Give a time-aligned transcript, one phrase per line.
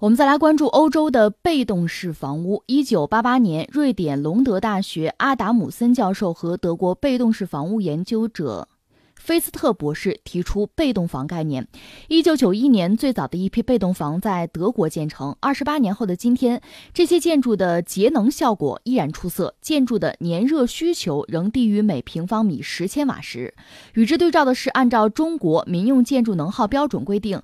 [0.00, 2.62] 我们再来关注欧洲的被动式房屋。
[2.66, 8.68] 一九八八年，瑞典隆德大学阿达姆森教授和德国被动式房屋研究者
[9.16, 11.66] 菲斯特博士提出被动房概念。
[12.06, 15.34] 一九九一年，最早的一批被动房在德国建成。
[15.40, 16.62] 二十八年后的今天，
[16.94, 23.52] 这些建筑的节能效果依然出色，建筑的年热需求仍低于每平方米十千瓦时。
[23.94, 27.42] 与之对照的是，按照中国民用建筑能耗标准规定。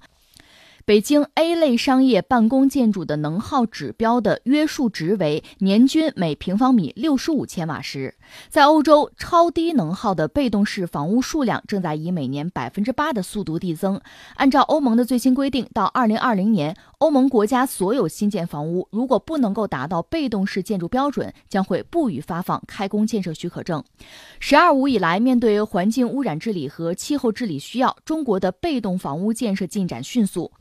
[0.86, 8.14] 北京 A 类商业办公建筑的能耗指标的约束值为年均每平方米六十五千瓦时，
[8.50, 13.98] 在欧洲，超低能耗的被动式房屋数量正在以每年百分之八的速度递增。
[14.34, 23.82] 按照欧盟的最新规定，到二零二零年，欧盟国家所有新建房屋如果不能够达到被动式建筑标准，将会不予发放开工建设许可证。
[24.38, 30.52] “十二五”以来，面对环境污染治理和气候治理需要，中国的被动房屋建设进展迅速。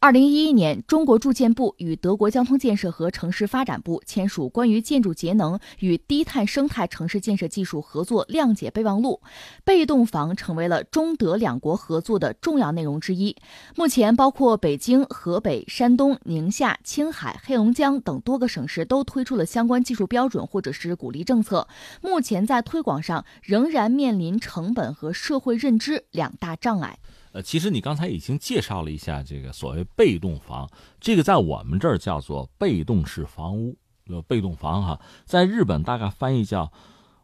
[0.00, 9.20] 二零一一年，中国住建部与德国交通建设和城市发展部签署关于建筑节能与低碳生态城市建设技术合作谅解备忘录，
[9.64, 13.34] 被动房成为了中德两国合作的重要内容之一。
[13.74, 21.66] 目前，包括北京、河北、山东、宁夏、青海、黑龙江等多个省市都推出了相关技术标准或者是鼓励政策。
[22.00, 27.00] 目前在推广上仍然面临成本和社会认知两大障碍。
[27.32, 33.76] 呃，其实你刚才已经介绍了一下这个所谓被动房，这个在我们这儿叫做被动式房屋，
[34.06, 36.72] 呃，被动房哈，在日本大概翻译叫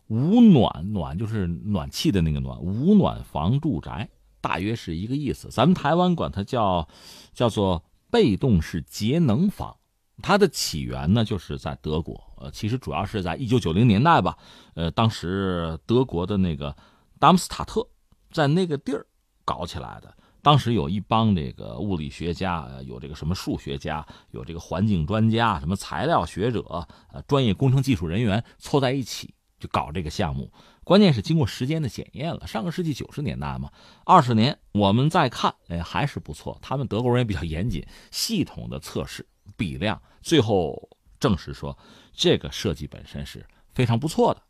[0.08, 4.08] 无暖暖，就是暖气的那个暖，无暖房住宅，
[4.42, 5.48] 大约是一个意思。
[5.48, 6.86] 咱们台湾管它叫
[7.32, 9.74] 叫做被动式节能房，
[10.22, 14.36] 它的起源呢就是在德国，呃，其实主要是在一九九零年代吧，
[14.74, 16.76] 呃，当时德国的那个
[17.18, 17.88] 达姆斯塔特
[18.30, 19.06] 在那个地儿。
[19.44, 30.50] 搞起来的，当时有一帮这个物理学家，有这个什么数学家，有这个环境专家，什么材料学者，呃，专业工程技术人员凑在一起就搞这个项目。
[30.82, 33.70] 关键是经过时间的检验了，上个世纪九十年代嘛，
[34.04, 36.58] 二十年我们再看，哎，还是不错。
[36.60, 41.78] 他们德国人也比较严谨，系统的测试比量，最后证实说
[42.12, 44.42] 这个设计本身是非常不错的。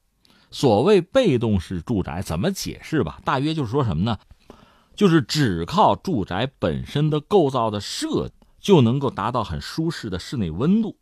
[0.51, 3.21] 所谓被动式住宅怎么解释吧？
[3.25, 4.19] 大约就是说什么呢？
[4.97, 10.97] 就是只靠住宅本身的构造的设计，就能够达到很舒适的室内温度。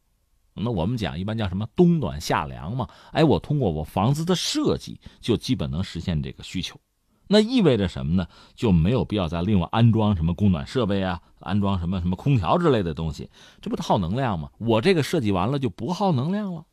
[0.54, 2.88] 那我们讲一般叫什么冬暖夏凉嘛？
[3.12, 6.78] 哎，我通过我房子的设计，就基本能实现这个需求。
[7.28, 8.26] 那意味着什么呢？
[8.54, 13.30] 就没有必要再另外安装什么供暖设备啊，安装什么什么空调之类的东西，
[13.62, 14.50] 这不耗能量吗？
[14.58, 16.66] 我这个设计完了就不耗能量了，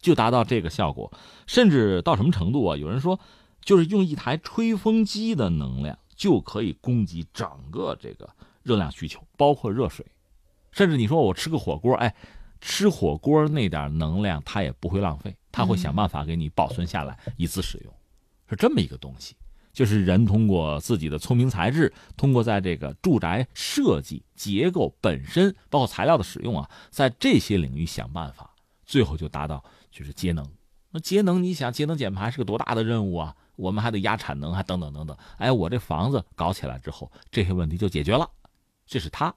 [0.00, 1.12] 就达到这个效果。
[1.48, 2.76] 甚至到什么程度啊？
[2.76, 3.18] 有人说，
[3.64, 5.98] 就是用一台吹风机的能量。
[6.16, 8.28] 就可以供给整个这个
[8.62, 10.04] 热量需求，包括热水，
[10.72, 12.12] 甚至你说我吃个火锅，哎，
[12.60, 17.94] 吃火锅那点能量它也不会浪费，它会想办法给你保存下来，一次使用，
[18.48, 19.36] 是这么一个东西。
[19.72, 28.54] 就是人通过自己的聪明才智，通过在这个住宅设计结构本身，包括材料的使用啊，在这些领域想办法，
[28.86, 30.50] 最后就达到就是节能。
[30.92, 33.36] 那节能，你想节能减排是个多大的任务啊？
[33.56, 35.16] 我们还得压产能，还等等等等。
[35.38, 38.28] 哎，我这房子搞起来之后，这些问题就解决了。
[38.86, 39.34] 这是他，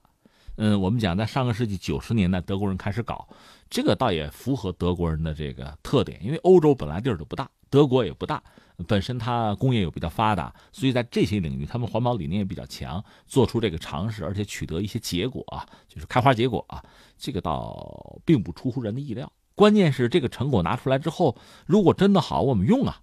[0.58, 3.28] 嗯，我们讲在上个世纪九十年代，德国人开始搞，
[3.70, 6.24] 这个倒也符合德国人的这个特点。
[6.24, 8.44] 因为欧洲本来地儿就不大，德国也不大，
[8.88, 16.84] 本身它工业又比较发达，所以在这些领域，他们环保理念也比较强，做出这个尝试，而且取得一些结果啊，就是开花结果啊，
[17.18, 19.32] 这个倒并不出乎人的意料。
[19.56, 23.02] 关键是这个成果拿出来之后，如果真的好，我们用啊。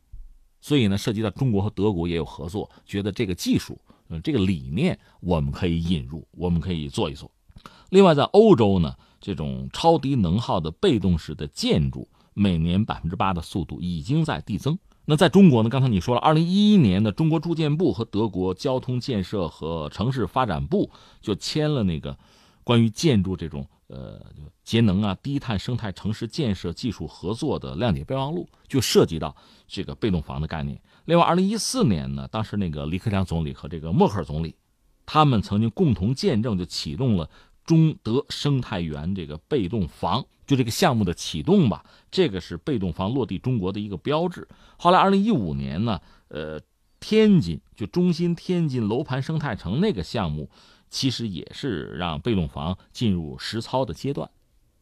[0.61, 3.79] 所以呢，涉及到中国和德国也有合作，觉得这个技术，
[4.09, 7.31] 嗯，这个理念我们可以引入，我们可以做一做。
[7.91, 14.77] 另外，在欧洲呢，这种超低能耗的被动式的建筑，每年百分之八的速度已经在递增。
[15.05, 20.91] 那在中国呢，刚才你说了，二零一一年的中国住建部和德国交通建设和城市发展部
[21.21, 22.19] 就签了那个
[22.65, 23.65] 关于建筑这种。
[23.89, 24.21] 呃，
[24.65, 29.37] 节能啊，低碳生态城市建设技术合作的谅解备忘录，就涉及到
[29.69, 30.81] 这个被动房的概念。
[31.05, 34.57] 另外，二零一四年呢，当时那个李克强总理和这个默克尔总理，
[35.05, 37.31] 他们曾经共同见证，就启动了
[37.65, 44.49] 中德生态园这个被动房，就这个项目的启动吧，这个是被动房落地中国的一个标志。
[44.79, 46.61] 后来，二零一五年呢，呃，
[46.99, 50.51] 天津就中心天津楼盘生态城那个项目。
[50.89, 54.29] 其实也是让被动房进入实操的阶段，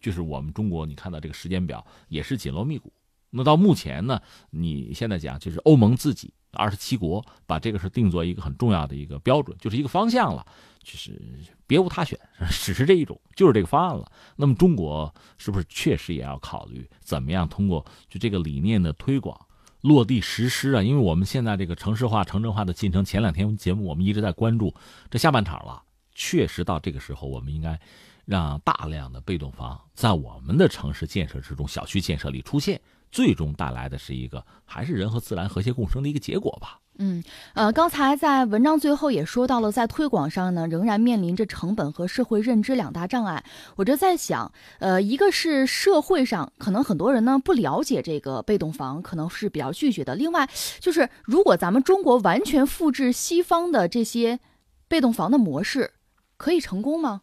[0.01, 2.93] 就是我们中国你看到这个时间表也是紧锣密鼓。
[3.31, 4.21] 那到目前呢，
[4.51, 10.47] 你现在讲就是欧盟自己二十七国把这个是定做一个很重要的一个标准，就是一个方向了，
[10.85, 11.21] 就是
[11.67, 12.17] 别无他选，
[12.49, 14.09] 只是这一种，就是这个方案了。
[14.37, 19.37] 那么中国是不是确实也要考虑怎么样通过就这个理念的推广？
[19.81, 24.73] 落地实施啊，因为我们现在这个城市化、城镇化的进程，前两天节目我们一直在关注
[25.11, 25.83] 这下半场了。
[26.15, 27.79] 确实到这个时候，我们应该
[28.25, 32.81] 让大量的被动房在我们的城市建设之中、小区建设里出现，
[33.11, 36.81] 最终带来的是一个还是人和自然和谐共生的一个结果吧。
[36.99, 37.25] 嗯，
[37.55, 43.45] 呃，刚才在文章最后也说到了，在推广上呢，仍然面临着成本和社会认知两大障碍。
[43.75, 50.15] 我就在想，呃，一个是社会上可能很多人呢不了解这个被动房，可能是比较拒绝的。
[50.15, 54.39] 另外，就是如果咱们中国完全复制西方的这些
[54.87, 55.94] 被动房的模式，
[56.37, 57.23] 可以成功吗？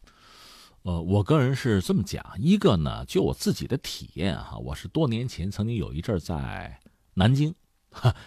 [0.84, 6.80] 呃，我个人是这么讲，一个呢，就我自己的体验哈，我是多年前曾经有一阵儿在
[7.14, 7.54] 南京。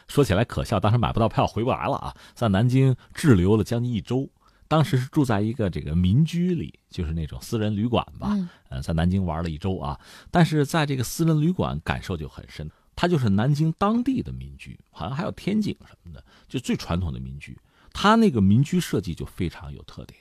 [0.07, 2.15] 说起来可笑，当时买不到票，回不来了啊！
[2.35, 4.29] 在南京滞留了将近一周，
[4.69, 8.37] 当时是住在一个这个民居里，就是那种私人旅馆吧。
[8.69, 9.99] 嗯，在南京玩了一周啊，
[10.31, 17.59] 但是在这个私人旅馆感受就很深，它就是南京当地的民居，好像还有天井什么的，就最传统的民居。
[17.91, 20.21] 它那个民居设计就非常有特点，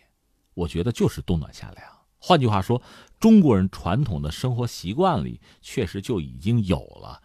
[0.53, 1.85] 我觉得就是冬暖夏凉。
[2.19, 2.81] 换句话说，
[3.19, 7.21] 中国人传统的生活习惯里确实就已经有了，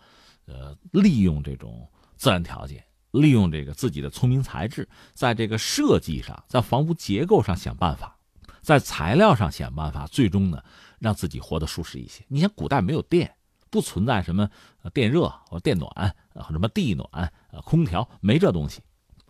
[0.47, 1.89] 呃，利用这种。
[2.17, 8.19] 自然条件，利用这个自己的聪明才智，在这个设计上，在房屋结构上想办法，
[8.61, 10.61] 在材料上想办法，最终呢，
[10.99, 12.25] 让自己活得舒适一些。
[12.27, 13.33] 你像，古代没有电，
[13.71, 14.51] 不存在什么
[14.93, 16.17] 电热或电暖，
[16.51, 17.31] 什么地暖啊，
[17.65, 18.81] 空调没这东西，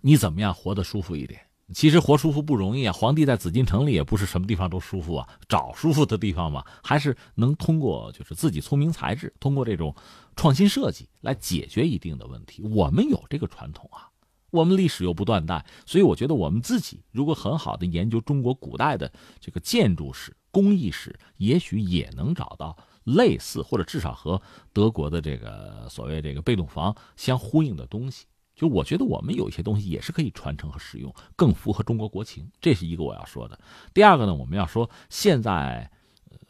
[0.00, 1.38] 你怎么样活得舒服一点？
[1.74, 2.92] 其实活舒服不容易啊！
[2.92, 9.94] 皇帝在紫禁城里也不是什么地方都舒服啊，找舒服的地方嘛，还是能通过就是自己聪明才智，通过这种
[10.34, 12.62] 创新设计来解决一定的问题。
[12.62, 14.08] 我们有这个传统啊，
[14.50, 22.74] 我们历史又不断代，所以我觉得我们自己如果很好的研究中国古代的这个建筑史、工艺史，也许也能找到
[23.04, 24.40] 类似或者至少和
[24.72, 28.24] 德国的这个所谓这个被动房相呼应的东西。
[28.58, 33.56] 就我觉得我们有一些东西也是可以传承和使用，更符合中国国情，这是一个我要说的。
[33.94, 35.88] 第二个呢，我们要说现在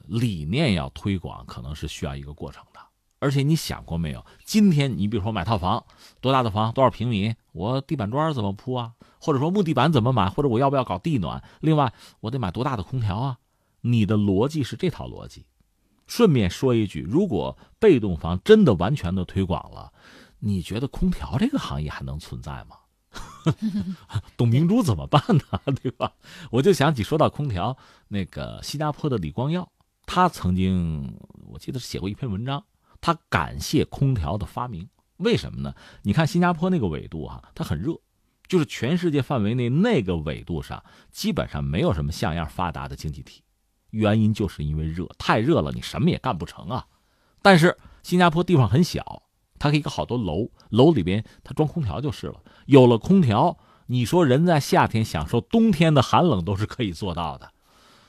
[0.06, 2.81] 理念要推广，可能是需要一个过程的。
[3.19, 4.25] 而且你想过没有？
[4.43, 5.84] 今天你比如说买套房，
[6.22, 8.93] 多大的房，多少平米，我地板砖怎么铺啊？
[9.20, 10.31] 或者说木地板怎么买？
[10.31, 11.44] 或者我要不要搞地暖？
[11.60, 13.38] 另外我得买多大的空调啊？
[13.82, 15.44] 你的逻辑是这套逻辑。
[16.06, 19.93] 顺便说一句，如果被动房真的完全的推广了。
[20.40, 22.76] 你觉得空调这个行业还能存在吗？
[24.37, 25.61] 董明珠怎么办呢？
[25.82, 26.12] 对吧？
[26.50, 27.76] 我就想起说到空调，
[28.08, 29.73] 那个新加坡的李光耀，
[30.05, 32.62] 他曾经我记得写过一篇文章，
[33.00, 34.88] 他感谢空调的发明。
[35.17, 35.75] 为什么呢？
[36.02, 37.99] 你看新加坡那个纬度哈，它很热，
[38.46, 43.43] 就是全世界范围内那个纬度上基本上没有什么像样发达的经济体，
[43.91, 46.87] 原因就是因为热，太热了，你什么也干不成啊。
[47.43, 49.23] 但是新加坡地方很小。
[49.58, 52.43] 它可以搞好多楼，楼里边它装空调就是了。
[52.66, 57.50] 有了空调，你说人在夏天享受冬天的寒冷都是可以做到的。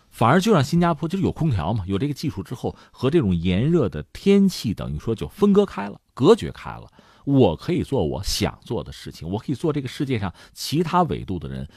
[0.10, 6.88] 反而就让新加坡就是有空调嘛，有这个技术之后，和这种炎热的天气等于说就分割开了，隔绝开了。
[7.25, 11.68] 我可以做我想做的事情，我可以做这个世界上其他纬度的人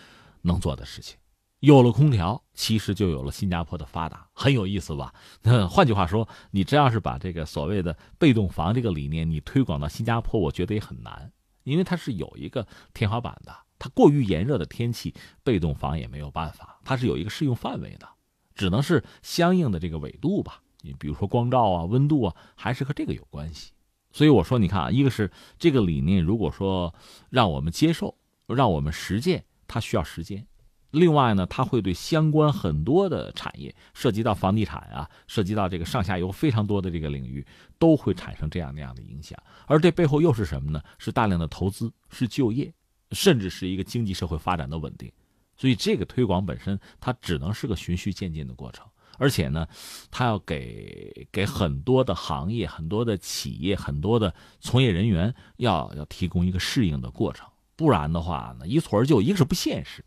[0.43, 1.19] 能做的事情。
[1.63, 5.15] 有了空调，其实就有了新加坡的发达，很有意思吧？
[5.43, 11.31] 那 换句话说，你真要是把这个所谓的被动房这个理念，你推广到新加坡，我觉得也很难，
[11.63, 13.57] 因为它是有一个天花板的。
[13.79, 15.15] 它过于炎热的天气，
[15.45, 18.09] 被动房也没有办法，它是有一个适用范围的，
[18.57, 20.61] 只能是相应的这个纬度吧。
[20.81, 23.71] 你比如说光照啊、温度啊，还是和这个有关系。
[24.11, 26.93] 所以我说，你看啊，一个是这个理念，如果说
[27.31, 28.17] 让我们接受、
[28.49, 30.45] 让我们实践，它需要时间。
[30.93, 37.45] 另外呢，它会对相关很多的产业，涉及到房地产啊，涉及到这个上下游非常多的这个领域，
[37.79, 39.37] 都会产生这样那样的影响。
[39.67, 40.81] 而这背后又是什么呢？
[40.99, 42.73] 是大量的投资，是就业，
[43.11, 45.11] 甚至是一个经济社会发展的稳定。
[45.57, 48.87] 所以这个推广本身，它只能是个循序渐进的过程。
[49.19, 49.67] 而且呢，
[50.11, 57.47] 它要给给很多的行业、很多的企业、很多的从业人员，要要提供一个适应的过程。
[57.77, 60.05] 不然的话呢，一蹴而就，一个是不现实。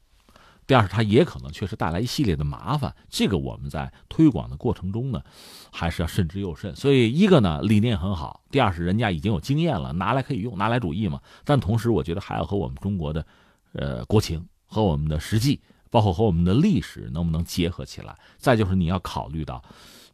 [0.67, 5.21] 第二是它也可能确实带来一系列的麻烦，这个我们在推广的过程中呢，
[5.71, 6.75] 还是要慎之又慎。
[6.75, 11.21] 所以一个呢理念很好，第二是人家已经有经验了，拿来可以用，拿来主义嘛。
[11.43, 13.25] 但同时我觉得还要和我们中国的，
[13.73, 18.17] 呃国情和我们的实际，包括和我们的历史能不能结合起来。
[18.37, 19.63] 再就是你要考虑到，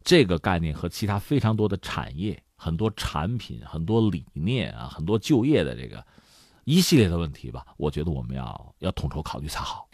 [0.04, 2.42] 这个概念和其他非常多的产业。
[2.54, 6.06] 很多产品、很多理念啊、很多就业的这个
[6.62, 9.88] 一系列的问题吧，我觉得我们要要统筹考虑才好。